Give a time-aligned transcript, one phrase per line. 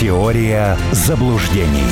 [0.00, 1.84] Теория заблуждений.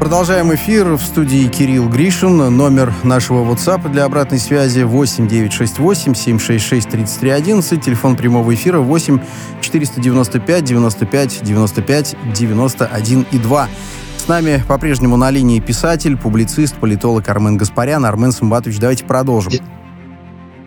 [0.00, 0.94] Продолжаем эфир.
[0.94, 2.38] В студии Кирилл Гришин.
[2.38, 7.84] Номер нашего WhatsApp для обратной связи 8 968 766 33 11.
[7.84, 9.20] Телефон прямого эфира 8
[9.60, 13.68] 495 95 95 91 и 2.
[14.16, 18.06] С нами по-прежнему на линии писатель, публицист, политолог Армен Гаспарян.
[18.06, 19.52] Армен Самбатович, давайте продолжим.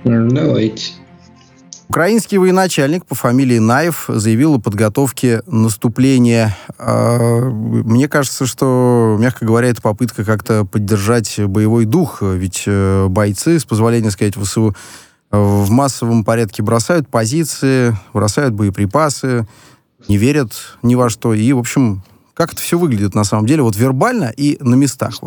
[0.04, 1.05] Давайте.
[1.88, 6.58] Украинский военачальник по фамилии Наев заявил о подготовке наступления.
[6.78, 13.60] А, мне кажется, что, мягко говоря, это попытка как-то поддержать боевой дух, ведь э, бойцы,
[13.60, 14.76] с позволения сказать, ВСУ
[15.32, 19.48] в массовом порядке бросают позиции, бросают боеприпасы,
[20.08, 21.34] не верят ни во что.
[21.34, 25.20] И, в общем, как это все выглядит на самом деле, вот вербально и на местах?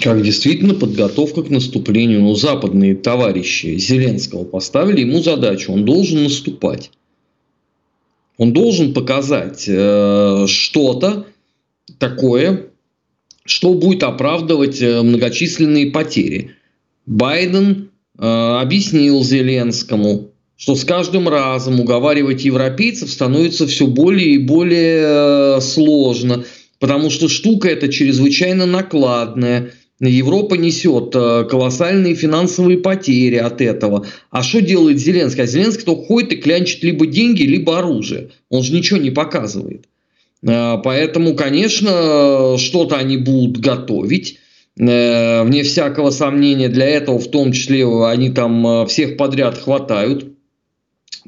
[0.00, 2.20] Как действительно подготовка к наступлению.
[2.20, 5.72] Ну, западные товарищи Зеленского поставили ему задачу.
[5.72, 6.90] Он должен наступать.
[8.36, 11.26] Он должен показать э, что-то
[11.98, 12.66] такое,
[13.44, 16.52] что будет оправдывать э, многочисленные потери.
[17.04, 25.56] Байден э, объяснил Зеленскому, что с каждым разом уговаривать европейцев становится все более и более
[25.56, 26.44] э, сложно,
[26.78, 29.72] потому что штука эта чрезвычайно накладная–
[30.08, 34.06] Европа несет э, колоссальные финансовые потери от этого.
[34.30, 35.42] А что делает Зеленский?
[35.42, 38.30] А Зеленский то ходит и клянчит либо деньги, либо оружие.
[38.48, 39.86] Он же ничего не показывает.
[40.42, 44.38] Э, поэтому, конечно, что-то они будут готовить.
[44.78, 50.28] Э, вне всякого сомнения, для этого в том числе они там всех подряд хватают.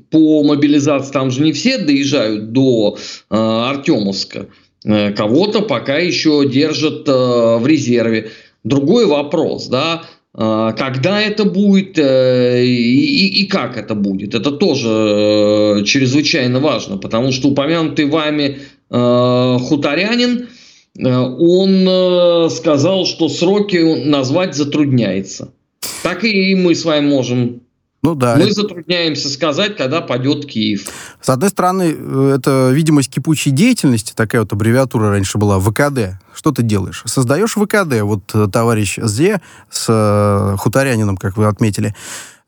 [0.08, 2.96] По мобилизации там же не все доезжают до
[3.28, 4.46] Артемовска.
[4.82, 8.30] Кого-то пока еще держат в резерве.
[8.64, 10.02] Другой вопрос, да,
[10.34, 16.96] а, когда это будет э, и, и как это будет, это тоже э, чрезвычайно важно,
[16.96, 20.48] потому что упомянутый вами э, хуторянин,
[20.94, 25.54] он сказал, что сроки назвать затрудняется.
[26.02, 27.61] Так и мы с вами можем
[28.02, 28.36] ну да.
[28.36, 30.86] Мы затрудняемся сказать, когда падет Киев.
[31.20, 36.20] С одной стороны, э, это видимость кипучей деятельности, такая вот аббревиатура раньше была, ВКД.
[36.34, 37.02] Что ты делаешь?
[37.06, 38.00] Создаешь ВКД.
[38.02, 39.40] Вот э, товарищ Зе
[39.70, 41.94] с э, хуторянином, как вы отметили.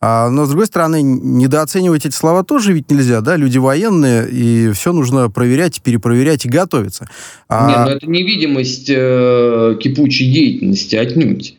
[0.00, 3.36] А, но, с другой стороны, недооценивать эти слова тоже ведь нельзя, да?
[3.36, 7.08] Люди военные, и все нужно проверять, перепроверять и готовиться.
[7.48, 7.68] А...
[7.68, 11.56] Нет, но это не видимость э, кипучей деятельности отнюдь.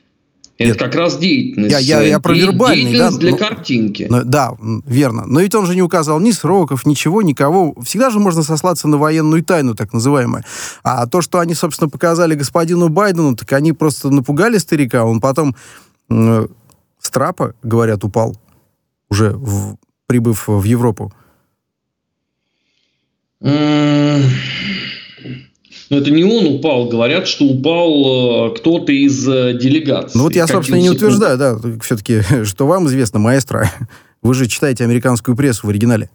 [0.57, 0.79] Это Нет.
[0.79, 1.71] как раз деятельность.
[1.71, 4.07] Я, я, я про вербальный, деятельность да, для но, картинки.
[4.09, 4.53] Но, да,
[4.85, 5.25] верно.
[5.25, 7.75] Но ведь он же не указал ни сроков, ничего, никого.
[7.81, 10.44] Всегда же можно сослаться на военную тайну, так называемую.
[10.81, 15.03] А то, что они, собственно, показали господину Байдену, так они просто напугали старика.
[15.03, 15.57] Он потом
[16.09, 16.47] э,
[16.99, 18.38] с трапа, говорят, упал,
[19.09, 19.75] уже в,
[20.07, 21.11] прибыв в Европу.
[25.90, 30.18] Но это не он упал, говорят, что упал э, кто-то из э, делегации.
[30.18, 33.72] Ну вот я, собственно, не утверждаю, да, все-таки, что вам известно, маэстро.
[34.22, 36.09] Вы же читаете американскую прессу в оригинале.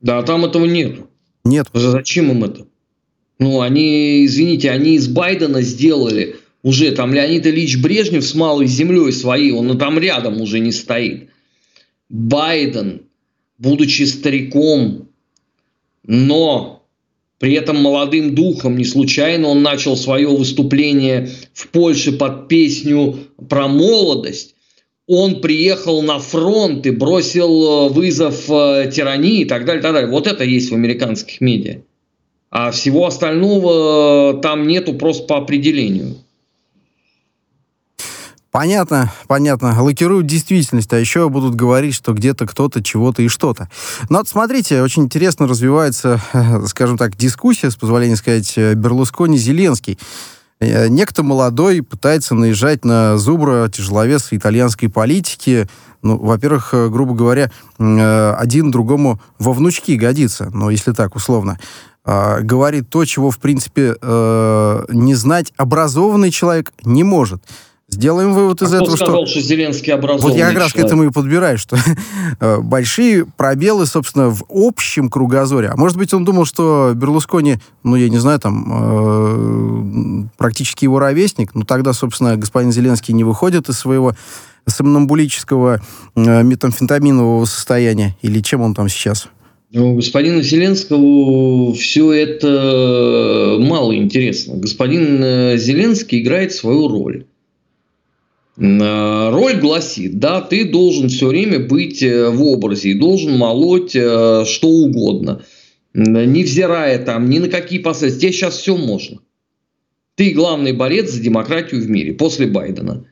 [0.00, 1.00] Да, там этого нет.
[1.44, 1.66] Нет.
[1.74, 2.66] Зачем им это?
[3.38, 9.12] Ну, они, извините, они из Байдена сделали уже, там Леонид Ильич Брежнев с малой землей
[9.12, 11.30] своей, он там рядом уже не стоит.
[12.10, 13.02] Байден,
[13.58, 15.08] будучи стариком,
[16.06, 16.79] но
[17.40, 18.76] при этом молодым духом.
[18.76, 23.16] Не случайно он начал свое выступление в Польше под песню
[23.48, 24.54] про молодость.
[25.06, 30.10] Он приехал на фронт и бросил э, вызов э, тирании и так далее, так далее.
[30.10, 31.80] Вот это есть в американских медиа.
[32.50, 36.16] А всего остального э, там нету просто по определению.
[38.50, 39.80] Понятно, понятно.
[39.80, 43.68] Лакируют действительность, а еще будут говорить, что где-то кто-то чего-то и что-то.
[44.08, 46.20] Но вот смотрите, очень интересно развивается,
[46.66, 49.98] скажем так, дискуссия, с позволения сказать, Берлускони-Зеленский.
[50.60, 55.68] Э, некто молодой пытается наезжать на зубра тяжеловеса итальянской политики.
[56.02, 61.58] Ну, во-первых, э, грубо говоря, э, один другому во внучки годится, ну, если так условно.
[62.02, 63.94] А, говорит то, чего, в принципе,
[64.88, 67.42] не знать образованный человек не может.
[67.92, 69.40] Сделаем вывод а из кто этого, сказал, что...
[69.40, 70.86] что Зеленский образованный Вот я как раз человек.
[70.86, 71.76] к этому и подбираю, что
[72.40, 75.68] э, большие пробелы, собственно, в общем кругозоре.
[75.68, 81.00] А может быть, он думал, что Берлускони, ну, я не знаю, там, э, практически его
[81.00, 84.14] ровесник, ну, тогда, собственно, господин Зеленский не выходит из своего
[84.66, 85.82] сомнамбулического
[86.14, 88.16] э, метамфетаминового состояния.
[88.22, 89.28] Или чем он там сейчас?
[89.72, 94.56] Ну, господину Зеленскому все это мало интересно.
[94.56, 97.24] Господин Зеленский играет свою роль.
[98.56, 105.42] Роль гласит, да, ты должен все время быть в образе и должен молоть что угодно,
[105.94, 108.28] невзирая там ни на какие последствия.
[108.28, 109.18] Тебе сейчас все можно.
[110.16, 113.06] Ты главный борец за демократию в мире после Байдена.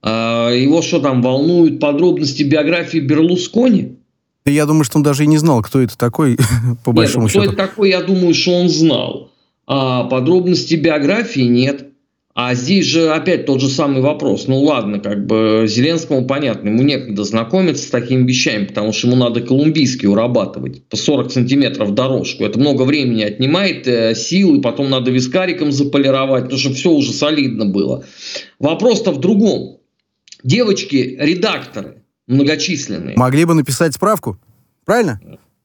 [0.00, 3.98] А его что там волнуют подробности биографии Берлускони?
[4.44, 6.36] Я думаю, что он даже и не знал, кто это такой,
[6.84, 7.44] по большому нет, счету.
[7.44, 9.30] Кто это такой, я думаю, что он знал.
[9.66, 11.91] А подробности биографии нет.
[12.34, 14.46] А здесь же опять тот же самый вопрос.
[14.48, 19.16] Ну ладно, как бы Зеленскому понятно, ему некогда знакомиться с такими вещами, потому что ему
[19.16, 22.44] надо колумбийский урабатывать по 40 сантиметров дорожку.
[22.44, 27.12] Это много времени отнимает, э, сил, и потом надо вискариком заполировать, потому что все уже
[27.12, 28.04] солидно было.
[28.58, 29.80] Вопрос-то в другом.
[30.42, 33.14] Девочки-редакторы многочисленные.
[33.16, 34.38] Могли бы написать справку,
[34.86, 35.20] правильно?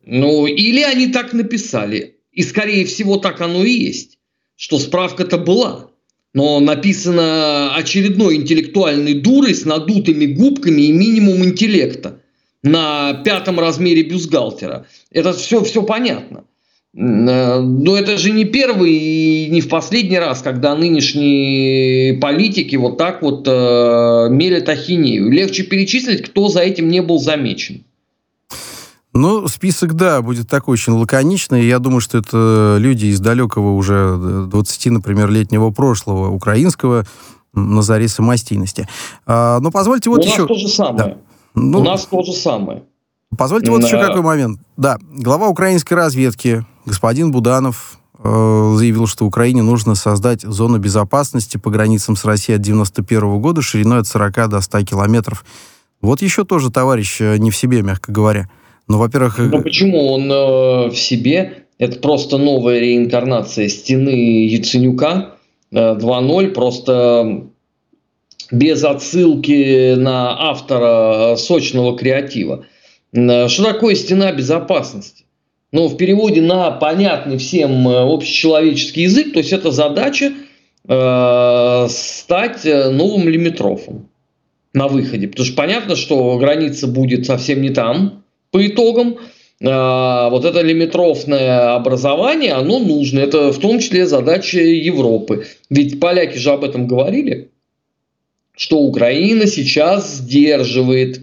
[0.06, 2.18] Ну, или они так написали.
[2.34, 4.20] И, скорее всего, так оно и есть,
[4.58, 5.87] что справка-то была
[6.38, 12.20] но написано очередной интеллектуальной дурой с надутыми губками и минимум интеллекта
[12.62, 14.86] на пятом размере бюстгальтера.
[15.12, 16.44] Это все, все понятно.
[16.96, 23.00] Э, но это же не первый и не в последний раз, когда нынешние политики вот
[23.00, 25.32] так вот э, мерят ахинею.
[25.32, 27.84] Легче перечислить, кто за этим не был замечен.
[29.18, 31.66] Ну, список, да, будет такой очень лаконичный.
[31.66, 37.06] Я думаю, что это люди из далекого уже 20, например, летнего прошлого украинского
[37.54, 38.88] на заре самостийности.
[39.26, 40.42] А, но позвольте вот У еще...
[40.42, 40.98] нас то же самое.
[40.98, 41.18] Да.
[41.56, 42.84] Ну, У нас то же самое.
[43.36, 44.60] Позвольте вот еще какой момент.
[44.78, 51.70] Да, глава украинской разведки господин Буданов э, заявил, что Украине нужно создать зону безопасности по
[51.70, 55.44] границам с Россией от 91 года шириной от 40 до 100 километров.
[56.02, 58.50] Вот еще тоже товарищ э, не в себе, мягко говоря.
[58.88, 59.40] Ну, во-первых...
[59.40, 61.66] Ну, почему он э, в себе?
[61.78, 65.36] Это просто новая реинкарнация стены Яценюка
[65.72, 67.48] э, 2.0, просто
[68.52, 72.66] без отсылки на автора сочного креатива.
[73.14, 75.26] Э, что такое стена безопасности?
[75.74, 80.32] Ну, в переводе на понятный всем э, общечеловеческий язык, то есть это задача
[80.88, 84.08] э, стать э, новым лимитрофом
[84.74, 85.28] на выходе.
[85.28, 89.18] Потому что понятно, что граница будет совсем не там, по итогам
[89.64, 93.20] а, вот это лимитрофное образование, оно нужно.
[93.20, 95.48] Это в том числе задача Европы.
[95.70, 97.50] Ведь поляки же об этом говорили,
[98.56, 101.22] что Украина сейчас сдерживает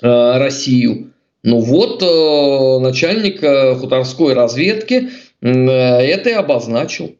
[0.00, 1.12] а, Россию.
[1.42, 3.40] Ну вот а, начальник
[3.80, 7.14] хуторской разведки это и обозначил.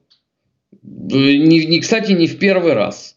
[0.82, 3.14] Не, кстати, не в первый раз.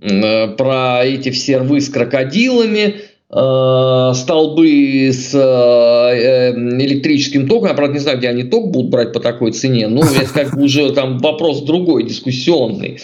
[0.00, 7.98] Про эти все рвы с крокодилами, Э, столбы с э, электрическим током, я, правда, не
[7.98, 11.18] знаю, где они ток будут брать по такой цене, ну, это как бы уже там
[11.18, 13.00] вопрос другой, дискуссионный.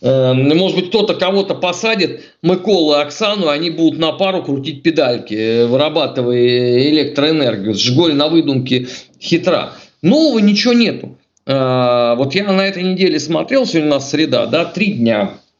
[0.00, 5.64] Э, может быть, кто-то кого-то посадит, Миколу и Оксану, они будут на пару крутить педальки,
[5.66, 7.74] вырабатывая электроэнергию.
[7.74, 8.86] Жголь на выдумке
[9.20, 9.72] хитра.
[10.00, 11.16] Нового ничего нету.
[11.44, 15.51] Вот я на этой неделе смотрел, сегодня у нас среда, да, три дня Э,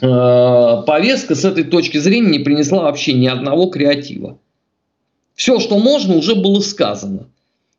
[0.00, 4.38] повестка с этой точки зрения не принесла вообще ни одного креатива.
[5.34, 7.26] Все, что можно, уже было сказано.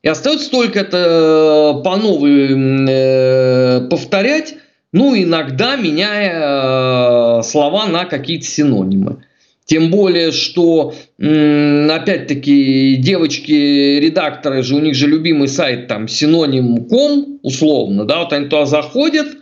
[0.01, 4.55] И остается только это э, по новой э, повторять,
[4.91, 9.23] ну, иногда меняя слова на какие-то синонимы.
[9.65, 18.19] Тем более, что, опять-таки, девочки-редакторы же, у них же любимый сайт там синоним.ком, условно, да,
[18.19, 19.27] вот они туда заходят–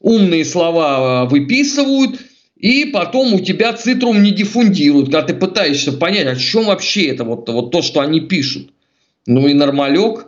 [0.00, 2.20] умные слова выписывают,
[2.56, 7.24] и потом у тебя цитрум не диффундирует, когда ты пытаешься понять, о чем вообще это
[7.24, 8.70] вот, вот то, что они пишут.
[9.26, 10.26] Ну и нормалек.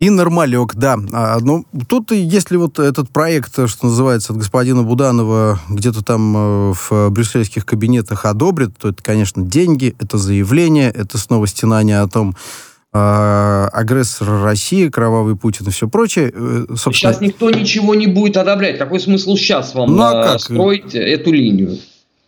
[0.00, 0.98] И нормалек, да.
[1.12, 6.74] А, ну, тут, если вот этот проект, что называется, от господина Буданова где-то там э,
[6.74, 12.34] в брюссельских кабинетах одобрит, то это, конечно, деньги, это заявление, это снова стенание о том,
[12.34, 16.32] а, агрессор России, кровавый Путин и все прочее.
[16.32, 17.12] Э, собственно...
[17.12, 18.78] Сейчас никто ничего не будет одобрять.
[18.78, 20.40] Какой смысл сейчас вам ну, а как?
[20.40, 21.78] строить эту линию?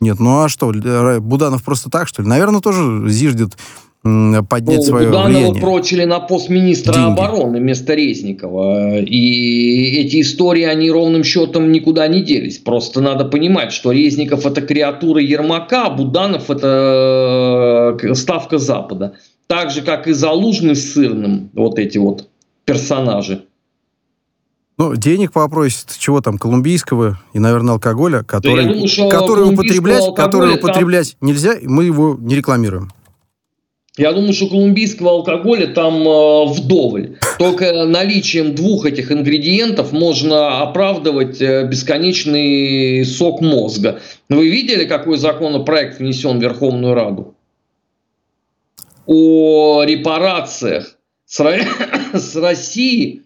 [0.01, 0.73] Нет, ну а что,
[1.21, 2.29] Буданов просто так, что ли?
[2.29, 3.57] Наверное, тоже зиждет
[4.49, 5.61] поднять ну, свое Буданова влияние.
[5.61, 7.13] прочили на пост министра Деньги.
[7.13, 9.01] обороны вместо Резникова.
[9.01, 12.59] И эти истории, они ровным счетом никуда не делись.
[12.59, 19.15] Просто надо понимать, что Резников это креатура Ермака, а Буданов это э, ставка Запада.
[19.47, 22.29] Так же, как и Залужный с Сырным, вот эти вот
[22.65, 23.45] персонажи.
[24.79, 30.57] Ну, денег попросит, чего там, колумбийского и, наверное, алкоголя, который, да думаю, который употреблять, который
[30.57, 31.29] употреблять там...
[31.29, 32.91] нельзя, мы его не рекламируем.
[33.97, 37.17] Я думаю, что колумбийского алкоголя там э, вдоволь.
[37.39, 44.01] Только наличием двух этих ингредиентов можно оправдывать э, бесконечный сок мозга.
[44.29, 47.36] Вы видели, какой законопроект внесен в Верховную Раду?
[49.07, 51.41] О репарациях с,
[52.13, 53.23] с Россией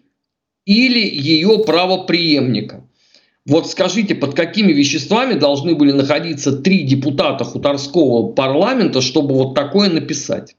[0.65, 2.83] или ее правоприемника.
[3.47, 9.89] Вот скажите, под какими веществами должны были находиться три депутата хуторского парламента, чтобы вот такое
[9.89, 10.55] написать?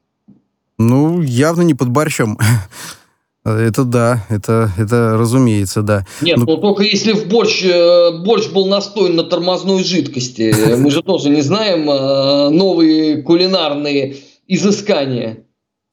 [0.77, 2.37] Ну, явно не под борщом.
[3.45, 6.05] Это да, это, это разумеется, да.
[6.21, 10.55] Нет, ну, ну только если в борщ, э, борщ был настоен на тормозной жидкости.
[10.77, 14.15] Мы же тоже не знаем э, новые кулинарные
[14.55, 15.45] изыскания.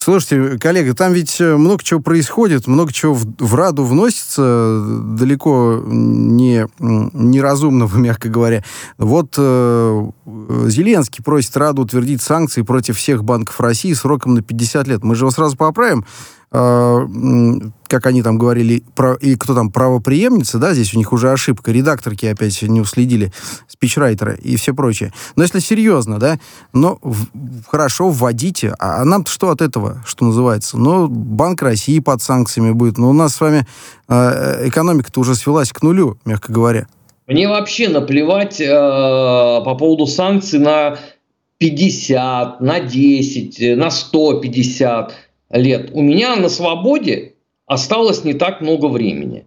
[0.03, 4.83] Слушайте, коллега, там ведь э, много чего происходит, много чего в, в Раду вносится,
[5.15, 8.65] далеко не неразумного, мягко говоря.
[8.97, 10.11] Вот э,
[10.69, 15.05] Зеленский просит Раду утвердить санкции против всех банков России сроком на 50 лет.
[15.05, 16.07] Мы же его сразу поправим.
[16.53, 17.07] А,
[17.87, 18.83] как они там говорили,
[19.21, 23.33] и кто там, правоприемница, да, здесь у них уже ошибка, редакторки опять не уследили,
[23.69, 25.13] спичрайтеры и все прочее.
[25.37, 26.41] Но если серьезно, да,
[26.73, 27.27] но в,
[27.69, 30.77] хорошо, вводите, а, а нам-то что от этого, что называется?
[30.77, 33.65] Ну, Банк России под санкциями будет, но у нас с вами
[34.09, 36.89] э, экономика-то уже свелась к нулю, мягко говоря.
[37.29, 40.99] Мне вообще наплевать э, по поводу санкций на
[41.59, 47.35] 50, на 10, на 150 лет, у меня на свободе
[47.67, 49.47] осталось не так много времени.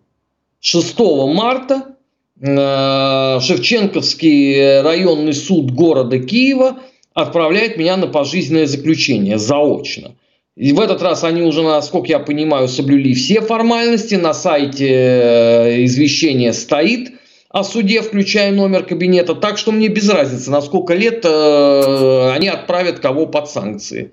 [0.59, 1.95] 6 марта
[2.39, 6.77] э, Шевченковский районный суд города Киева
[7.13, 10.15] отправляет меня на пожизненное заключение заочно.
[10.55, 14.15] И в этот раз они уже, насколько я понимаю, соблюли все формальности.
[14.15, 17.13] На сайте э, извещение стоит
[17.49, 19.35] о суде, включая номер кабинета.
[19.35, 24.11] Так что мне без разницы, на сколько лет э, они отправят кого под санкции.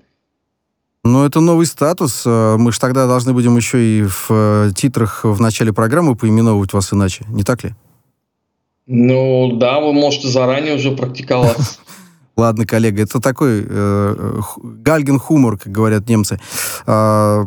[1.03, 2.23] Ну, это новый статус.
[2.25, 6.73] Э, мы же тогда должны будем еще и в э, титрах в начале программы поименовывать
[6.73, 7.73] вас иначе, не так ли?
[8.85, 11.79] Ну, да, вы можете заранее уже практиковаться.
[12.37, 16.39] Ладно, коллега, это такой э, гальген-хумор, как говорят немцы.
[16.85, 17.45] Э,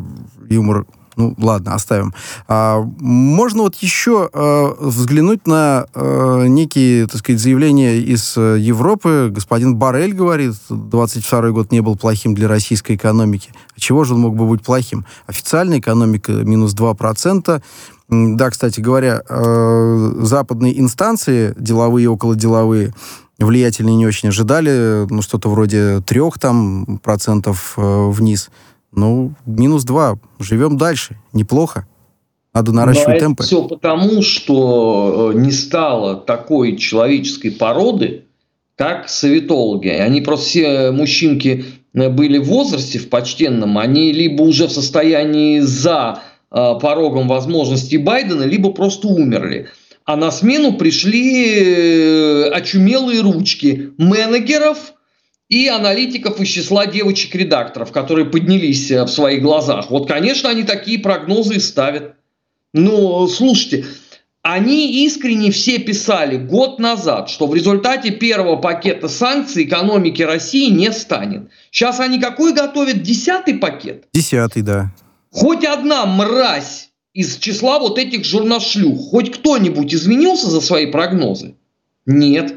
[0.49, 0.85] юмор
[1.15, 2.13] ну, ладно, оставим.
[2.47, 9.29] А, можно вот еще а, взглянуть на а, некие, так сказать, заявления из э, Европы.
[9.31, 13.51] Господин Барель говорит, 22 год не был плохим для российской экономики.
[13.75, 15.05] А чего же он мог бы быть плохим?
[15.27, 17.61] Официальная экономика минус 2%.
[18.07, 22.93] Да, кстати говоря, э, западные инстанции, деловые и околоделовые,
[23.39, 28.49] влиятельные не очень ожидали, ну, что-то вроде трех там процентов э, вниз.
[28.95, 30.17] Ну, минус два.
[30.39, 31.17] Живем дальше.
[31.33, 31.85] Неплохо.
[32.55, 33.43] Надо наращивать темпы.
[33.43, 38.23] все потому, что э, не стало такой человеческой породы,
[38.77, 39.89] как советологи.
[39.89, 45.59] Они просто все мужчинки э, были в возрасте, в почтенном, они либо уже в состоянии
[45.59, 49.67] за э, порогом возможностей Байдена, либо просто умерли.
[50.05, 54.93] А на смену пришли очумелые ручки менеджеров,
[55.49, 59.89] и аналитиков из числа девочек-редакторов, которые поднялись э, в своих глазах.
[59.89, 62.15] Вот, конечно, они такие прогнозы и ставят.
[62.73, 63.85] Но, слушайте,
[64.41, 70.91] они искренне все писали год назад, что в результате первого пакета санкций экономики России не
[70.91, 71.49] станет.
[71.71, 73.01] Сейчас они какой готовят?
[73.01, 74.05] Десятый пакет?
[74.13, 74.91] Десятый, да.
[75.31, 81.55] Хоть одна мразь из числа вот этих журношлюх, хоть кто-нибудь изменился за свои прогнозы?
[82.05, 82.55] Нет.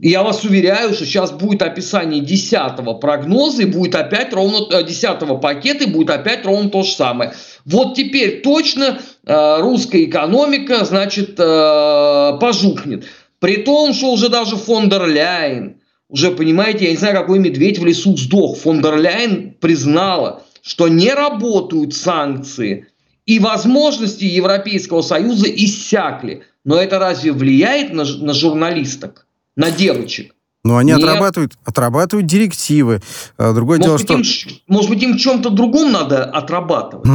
[0.00, 5.38] Я вас уверяю, что сейчас будет описание десятого прогноза и будет опять ровно э, десятого
[5.38, 7.32] пакета и будет опять ровно то же самое.
[7.64, 13.06] Вот теперь точно э, русская экономика, значит, э, пожухнет.
[13.40, 17.80] При том, что уже даже фон дер Ляйн, уже понимаете, я не знаю, какой медведь
[17.80, 22.86] в лесу сдох, фон дер Ляйн признала, что не работают санкции
[23.26, 26.44] и возможности Европейского Союза иссякли.
[26.64, 29.26] Но это разве влияет на, на журналисток?
[29.58, 30.34] На девочек.
[30.64, 31.02] Но они Нет.
[31.02, 33.00] отрабатывают, отрабатывают директивы.
[33.36, 34.48] А другое может дело, быть, что...
[34.48, 37.06] Им, может быть, им в чем-то другом надо отрабатывать.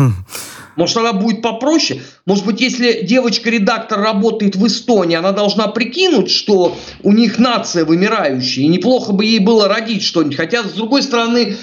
[0.75, 2.01] Может, она будет попроще?
[2.25, 8.63] Может быть, если девочка-редактор работает в Эстонии, она должна прикинуть, что у них нация вымирающая,
[8.63, 10.35] и неплохо бы ей было родить что-нибудь.
[10.35, 11.57] Хотя, с другой стороны,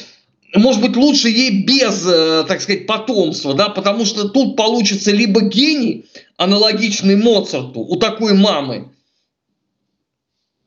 [0.55, 5.41] может быть, лучше ей без, э, так сказать, потомства, да, потому что тут получится либо
[5.41, 6.07] гений,
[6.37, 8.91] аналогичный Моцарту, у такой мамы,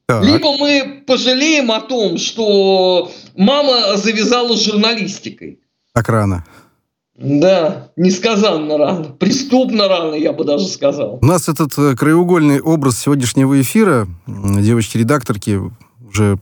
[0.06, 0.24] так.
[0.24, 5.60] Либо мы пожалеем о том, что мама завязала с журналистикой.
[5.94, 6.46] Так рано.
[7.16, 9.04] Да, несказанно рано.
[9.06, 11.20] Преступно рано, я бы даже сказал.
[11.22, 15.62] У нас этот э, краеугольный образ сегодняшнего эфира, девочки-редакторки,
[16.02, 16.40] уже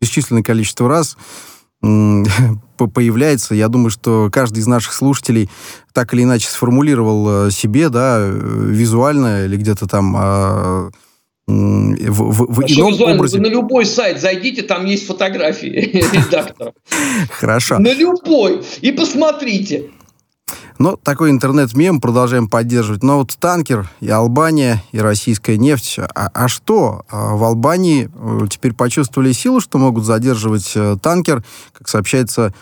[0.00, 1.16] бесчисленное количество раз
[1.82, 3.54] появляется.
[3.54, 5.50] Я думаю, что каждый из наших слушателей
[5.92, 10.90] так или иначе сформулировал себе, да, визуально или где-то там а,
[11.46, 13.38] в, в, в а ином образе.
[13.38, 15.68] Вы на любой сайт зайдите, там есть фотографии
[16.12, 16.72] редактора.
[17.30, 17.78] Хорошо.
[17.78, 18.62] На любой.
[18.80, 19.90] И посмотрите.
[20.78, 23.02] Но такой интернет-мем продолжаем поддерживать.
[23.02, 25.98] Но вот танкер и Албания, и российская нефть.
[25.98, 27.02] А, а что?
[27.08, 32.52] А в Албании э, теперь почувствовали силу, что могут задерживать э, танкер, как сообщается,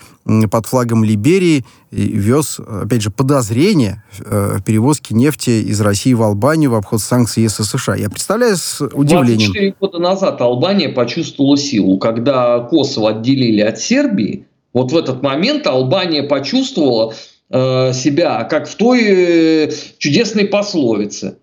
[0.49, 6.23] под флагом Либерии, и вез, опять же, подозрение э, в перевозке нефти из России в
[6.23, 7.95] Албанию в обход санкций ЕС США.
[7.95, 9.51] Я представляю с удивлением.
[9.51, 11.97] 24 года назад Албания почувствовала силу.
[11.97, 17.13] Когда Косово отделили от Сербии, вот в этот момент Албания почувствовала,
[17.53, 21.37] себя, как в той э, чудесной пословице,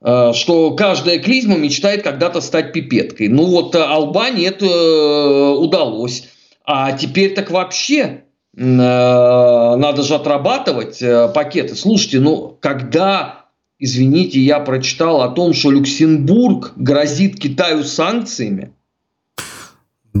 [0.00, 3.28] э, что каждая клизма мечтает когда-то стать пипеткой.
[3.28, 6.28] Ну вот Албании это удалось.
[6.64, 8.24] А теперь так вообще
[8.54, 11.74] надо же отрабатывать пакеты.
[11.76, 13.46] Слушайте, ну когда,
[13.78, 18.72] извините, я прочитал о том, что Люксембург грозит Китаю санкциями,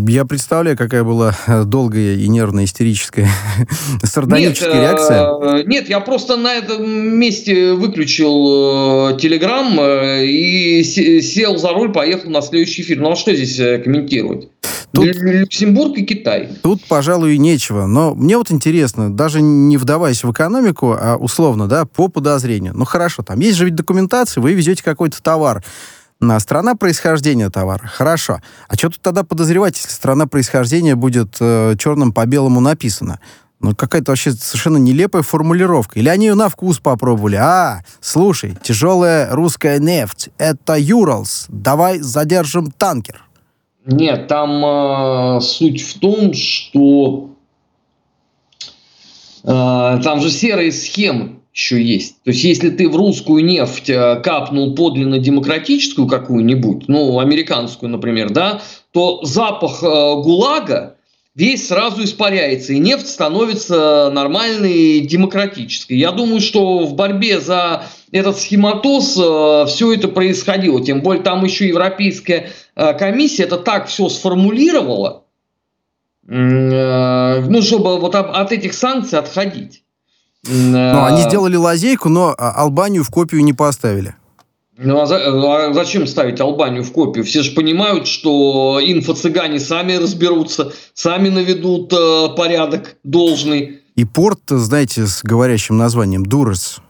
[0.06, 3.28] я представляю, какая была э, долгая и нервная истерическая
[4.02, 5.60] сардоническая нет, реакция.
[5.60, 12.30] Э, нет, я просто на этом месте выключил э, Телеграм и сел за руль, поехал
[12.30, 12.98] на следующий эфир.
[13.00, 14.48] Ну а что здесь комментировать?
[14.92, 16.48] Тут, Люксембург и Китай.
[16.62, 17.86] Тут, пожалуй, и нечего.
[17.86, 22.72] Но мне вот интересно, даже не вдаваясь в экономику, а условно, да, по подозрению.
[22.74, 25.62] Ну хорошо, там есть же ведь документация, вы везете какой-то товар
[26.20, 27.86] на страна происхождения товара.
[27.86, 28.40] Хорошо.
[28.68, 33.20] А что тут тогда подозревать, если страна происхождения будет э, черным по белому написана?
[33.60, 35.98] Ну, какая-то вообще совершенно нелепая формулировка.
[35.98, 37.36] Или они ее на вкус попробовали.
[37.36, 40.30] А, слушай, тяжелая русская нефть.
[40.38, 41.46] Это Юралс.
[41.48, 43.24] Давай задержим танкер.
[43.86, 47.30] Нет, там э, суть в том, что
[49.42, 52.22] э, там же серые схемы еще есть.
[52.24, 58.30] То есть, если ты в русскую нефть э, капнул подлинно демократическую какую-нибудь, ну, американскую, например,
[58.30, 58.60] да,
[58.92, 60.96] то запах э, ГУЛАГа
[61.34, 65.94] весь сразу испаряется, и нефть становится нормальной, демократической.
[65.94, 70.84] Я думаю, что в борьбе за этот схематоз э, все это происходило.
[70.84, 75.24] Тем более, там еще Европейская комиссия это так все сформулировала,
[76.24, 79.82] ну, чтобы вот от этих санкций отходить.
[80.46, 84.14] Ну, они сделали лазейку, но а, Албанию в копию не поставили.
[84.76, 87.24] Ну а, за, а зачем ставить Албанию в копию?
[87.24, 93.80] Все же понимают, что инфо-цыгане сами разберутся, сами наведут э, порядок должный.
[93.96, 96.80] И порт, знаете, с говорящим названием Дурес.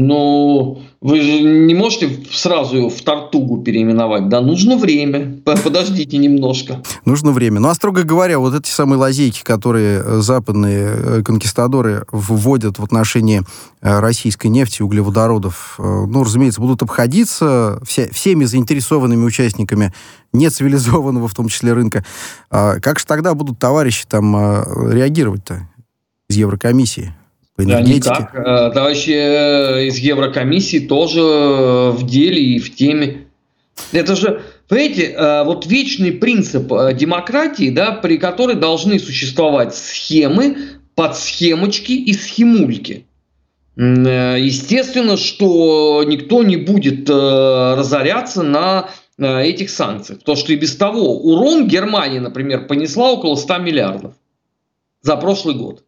[0.00, 4.40] Ну, вы же не можете сразу его в Тартугу переименовать, да?
[4.40, 5.40] Нужно время.
[5.44, 6.84] Подождите немножко.
[7.04, 7.58] Нужно время.
[7.58, 12.84] Ну, а строго говоря, вот эти самые лазейки, которые э, западные э, конкистадоры вводят в
[12.84, 13.42] отношении
[13.80, 19.92] э, российской нефти, углеводородов, ну, разумеется, будут обходиться все, всеми заинтересованными участниками
[20.32, 22.04] нецивилизованного, в том числе, рынка.
[22.52, 24.36] А как же тогда будут товарищи там
[24.92, 25.68] реагировать-то
[26.28, 27.17] из Еврокомиссии?
[27.58, 28.08] По энергетике?
[28.08, 28.34] Да, никак.
[28.34, 33.26] Э, товарищи э, из Еврокомиссии тоже э, в деле и в теме.
[33.92, 40.56] Это же, понимаете, вот вечный принцип демократии, да, при которой должны существовать схемы,
[40.96, 43.06] подсхемочки и схемульки.
[43.76, 50.18] Естественно, что никто не будет разоряться на этих санкциях.
[50.18, 54.14] Потому что и без того урон Германии, например, понесла около 100 миллиардов
[55.02, 55.84] за прошлый год.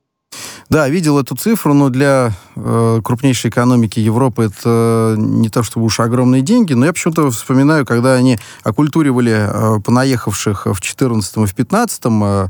[0.71, 5.99] Да, видел эту цифру, но для э, крупнейшей экономики Европы это не то чтобы уж
[5.99, 11.55] огромные деньги, но я почему-то вспоминаю, когда они окультуривали э, понаехавших в 14 и в
[11.57, 12.49] 15 э,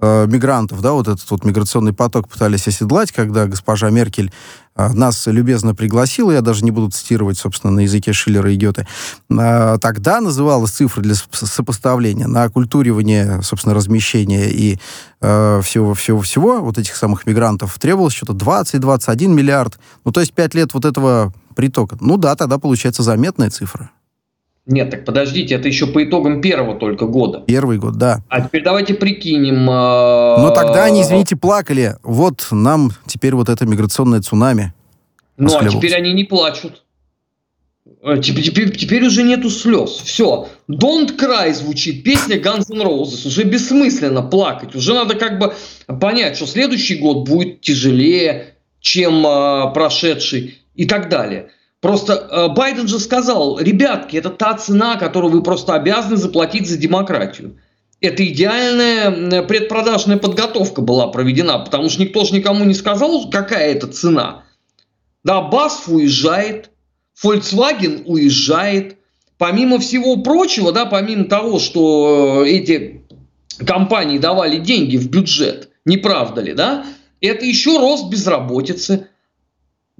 [0.00, 4.32] э, мигрантов, да, вот этот вот миграционный поток пытались оседлать, когда госпожа Меркель
[4.76, 8.86] нас любезно пригласила, я даже не буду цитировать, собственно, на языке Шиллера и Гёте,
[9.30, 14.78] а, тогда называлась цифра для сопоставления на оккультуривание, собственно, размещения и
[15.20, 19.78] всего-всего-всего а, вот этих самых мигрантов требовалось что-то 20-21 миллиард.
[20.04, 21.98] Ну, то есть 5 лет вот этого притока.
[22.00, 23.90] Ну да, тогда получается заметная цифра.
[24.66, 27.42] Нет, так подождите, это еще по итогам первого только года.
[27.46, 28.22] Первый год, да.
[28.28, 29.64] А теперь давайте прикинем.
[29.64, 31.96] Но тогда они, извините, плакали.
[32.02, 34.72] Вот нам теперь вот это миграционное цунами.
[35.36, 36.84] Ну, а теперь они не плачут.
[38.22, 39.90] Теперь, теперь, теперь уже нету слез.
[39.90, 40.48] Все.
[40.70, 42.02] Don't Cry звучит.
[42.02, 43.26] Песня Guns N' Roses.
[43.26, 44.74] Уже бессмысленно плакать.
[44.74, 45.54] Уже надо как бы
[46.00, 51.50] понять, что следующий год будет тяжелее, чем э, прошедший и так далее.
[51.80, 56.76] Просто э, Байден же сказал, ребятки, это та цена, которую вы просто обязаны заплатить за
[56.76, 57.56] демократию.
[58.00, 63.86] это идеальная предпродажная подготовка была проведена, потому что никто же никому не сказал, какая это
[63.86, 64.44] цена.
[65.22, 66.70] Да, БАСФ уезжает,
[67.22, 68.96] Volkswagen уезжает.
[69.36, 73.02] Помимо всего прочего, да, помимо того, что э, эти
[73.66, 76.84] компании давали деньги в бюджет, не правда ли, да,
[77.20, 79.08] это еще рост безработицы.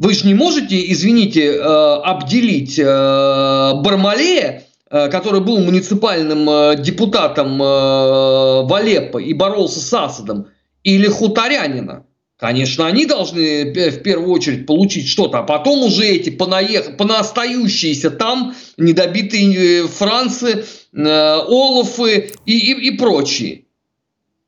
[0.01, 8.75] Вы же не можете, извините, э, обделить э, Бармалея Э, который был муниципальным депутатом в
[8.75, 10.49] Алеппо и боролся с Асадом,
[10.83, 12.07] или хуторянина.
[12.37, 16.97] Конечно, они должны в первую очередь получить что-то, а потом уже эти понаех...
[16.97, 23.67] понаостающиеся там недобитые францы, олафы и, и, и прочие.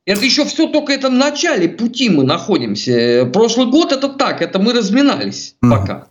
[0.05, 3.31] Это еще все только это в начале пути мы находимся.
[3.33, 5.71] Прошлый год это так, это мы разминались mm.
[5.71, 6.09] пока.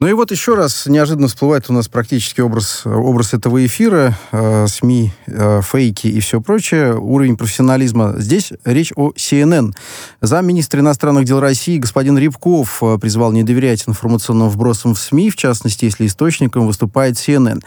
[0.00, 4.66] Ну и вот еще раз неожиданно всплывает у нас практически образ, образ этого эфира, э,
[4.68, 8.14] СМИ, э, фейки и все прочее, уровень профессионализма.
[8.16, 9.72] Здесь речь о CNN.
[10.20, 15.36] Замминистра иностранных дел России господин Рябков э, призвал не доверять информационным вбросам в СМИ, в
[15.36, 17.60] частности, если источником выступает CNN.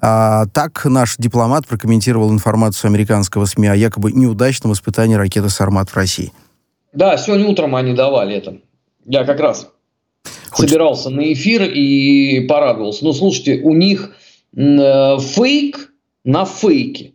[0.00, 5.96] А, так наш дипломат прокомментировал информацию американского СМИ о якобы неудачном испытании ракеты «Сармат» в
[5.96, 6.32] России.
[6.92, 8.58] Да, сегодня утром они давали это.
[9.04, 9.68] Я как раз
[10.54, 13.04] Собирался на эфир и порадовался.
[13.04, 14.12] Но слушайте, у них
[14.56, 15.92] э, фейк
[16.24, 17.12] на фейке.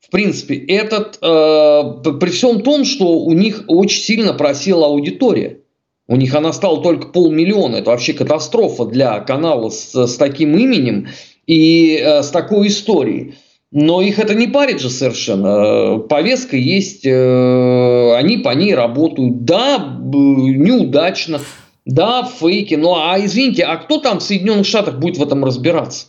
[0.00, 5.60] В принципе, этот, э, при всем том, что у них очень сильно просила аудитория.
[6.08, 7.76] У них она стала только полмиллиона.
[7.76, 11.08] Это вообще катастрофа для канала с, с таким именем
[11.46, 13.34] и э, с такой историей.
[13.72, 15.98] Но их это не парит же совершенно.
[15.98, 19.44] Повестка есть, э, они по ней работают.
[19.44, 21.40] Да, неудачно,
[21.86, 22.74] да, фейки.
[22.74, 26.08] Ну, а извините, а кто там в Соединенных Штатах будет в этом разбираться?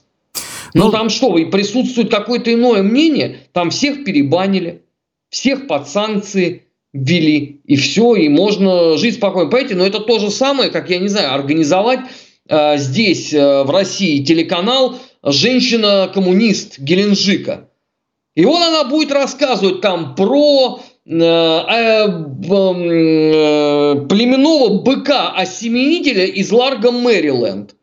[0.74, 3.42] Ну, ну там что, присутствует какое-то иное мнение?
[3.54, 4.82] Там всех перебанили,
[5.30, 6.64] всех под санкции
[6.94, 9.50] ввели, и все, и можно жить спокойно.
[9.50, 12.00] Понимаете, но это то же самое, как, я не знаю, организовать
[12.50, 17.70] э, здесь, э, в России, телеканал «Женщина-коммунист» Геленджика.
[18.36, 20.82] И вот она будет рассказывать там про
[24.10, 27.76] племенного быка-осеменителя из Ларго, Мэриленд.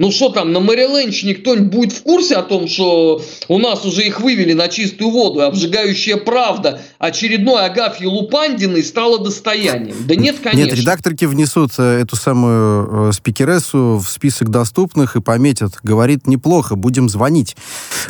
[0.00, 4.06] Ну что там, на Мэриленчине кто-нибудь будет в курсе о том, что у нас уже
[4.06, 9.94] их вывели на чистую воду, обжигающая правда очередной Агафьи Лупандиной стала достоянием?
[10.06, 10.70] Да нет, конечно.
[10.70, 15.74] Нет, редакторки внесут эту самую спикерессу в список доступных и пометят.
[15.82, 17.54] Говорит, неплохо, будем звонить.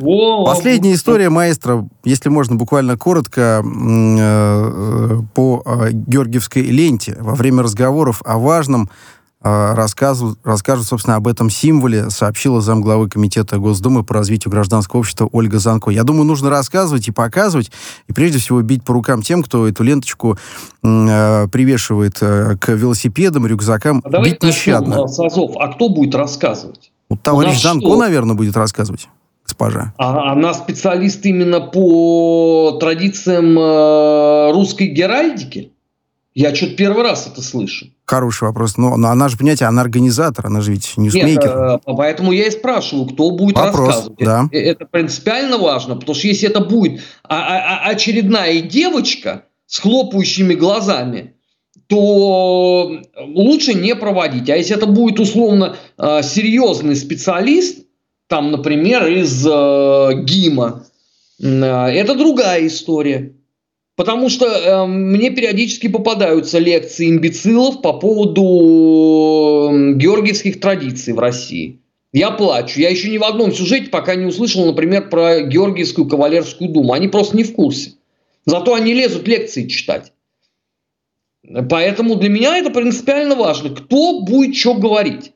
[0.00, 7.16] О, Последняя история, маэстро, если можно буквально коротко, э, по э, Георгиевской ленте.
[7.18, 8.88] Во время разговоров о важном
[9.42, 15.30] а, рассказывают, расскажут, собственно, об этом символе, сообщила замглавы Комитета Госдумы по развитию гражданского общества
[15.32, 15.90] Ольга Занко.
[15.90, 17.70] Я думаю, нужно рассказывать и показывать,
[18.06, 20.36] и прежде всего бить по рукам тем, кто эту ленточку
[20.82, 24.02] э, привешивает э, к велосипедам, рюкзакам.
[24.04, 25.08] А бить нещадно.
[25.08, 25.52] С Азов.
[25.56, 26.92] А кто будет рассказывать?
[27.08, 27.96] Вот товарищ Занко, что?
[27.96, 29.08] наверное, будет рассказывать
[29.42, 29.94] госпожа.
[29.96, 35.72] А она специалист именно по традициям э, русской геральдики?
[36.34, 37.86] Я что-то первый раз это слышу.
[38.06, 38.76] Хороший вопрос.
[38.76, 41.72] Но, но она же, понимаете, она организатор, она же ведь ньюсмейкер.
[41.72, 44.18] Нет, э, поэтому я и спрашиваю, кто будет вопрос, рассказывать.
[44.20, 44.48] Да.
[44.52, 49.80] Э, это принципиально важно, потому что если это будет а, а, а, очередная девочка с
[49.80, 51.34] хлопающими глазами,
[51.88, 54.48] то лучше не проводить.
[54.50, 57.84] А если это будет условно э, серьезный специалист,
[58.28, 60.84] там, например, из ГИМа,
[61.40, 63.34] это другая история.
[63.96, 71.80] Потому что э, мне периодически попадаются лекции имбецилов по поводу георгиевских традиций в России.
[72.12, 72.80] Я плачу.
[72.80, 76.92] Я еще ни в одном сюжете пока не услышал, например, про Георгиевскую кавалерскую думу.
[76.92, 77.92] Они просто не в курсе.
[78.46, 80.12] Зато они лезут лекции читать.
[81.68, 83.70] Поэтому для меня это принципиально важно.
[83.74, 85.32] Кто будет что говорить?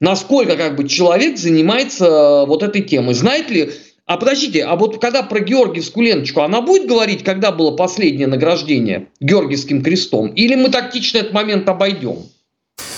[0.00, 3.14] Насколько как бы, человек занимается э, вот этой темой?
[3.14, 3.70] Знает ли
[4.12, 9.08] а подождите, а вот когда про Георгиевскую ленточку, она будет говорить, когда было последнее награждение
[9.20, 10.28] Георгиевским крестом?
[10.28, 12.18] Или мы тактично этот момент обойдем?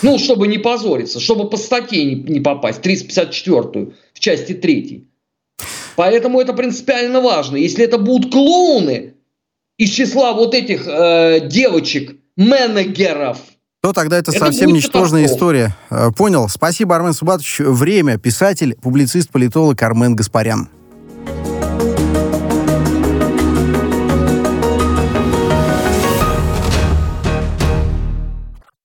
[0.03, 5.05] Ну, чтобы не позориться, чтобы по статье не, не попасть, 354 в части 3.
[5.95, 7.59] Поэтому это принципиально важно.
[7.59, 9.15] Если это будут клоуны
[9.79, 13.39] из числа вот этих э, девочек-менеджеров,
[13.83, 15.77] то тогда это, это совсем ничтожная история.
[15.91, 16.49] Э, понял.
[16.49, 17.61] Спасибо, Армен Субатович.
[17.61, 18.19] Время.
[18.19, 20.71] Писатель, публицист, политолог Армен Гаспарян.